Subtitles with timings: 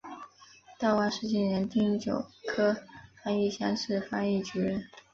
[0.79, 2.75] 道光十七年丁酉科
[3.23, 4.83] 翻译乡试翻译举人。